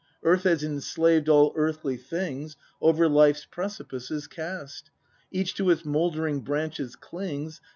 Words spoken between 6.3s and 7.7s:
branches clings.